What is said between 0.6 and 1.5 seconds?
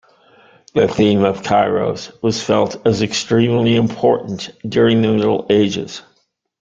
The theme of